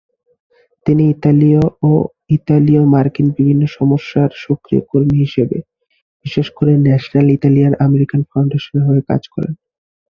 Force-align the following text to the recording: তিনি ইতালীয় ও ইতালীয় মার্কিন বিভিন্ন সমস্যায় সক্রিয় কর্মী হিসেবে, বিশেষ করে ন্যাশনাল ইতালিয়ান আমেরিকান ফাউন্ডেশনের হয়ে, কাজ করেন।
তিনি 0.85 1.03
ইতালীয় 1.13 1.63
ও 1.83 1.91
ইতালীয় 2.29 2.83
মার্কিন 2.93 3.27
বিভিন্ন 3.37 3.63
সমস্যায় 3.77 4.31
সক্রিয় 4.43 4.81
কর্মী 4.89 5.17
হিসেবে, 5.23 5.57
বিশেষ 6.25 6.47
করে 6.57 6.71
ন্যাশনাল 6.85 7.27
ইতালিয়ান 7.29 7.73
আমেরিকান 7.87 8.21
ফাউন্ডেশনের 8.29 8.85
হয়ে, 8.87 9.01
কাজ 9.09 9.23
করেন। 9.33 9.53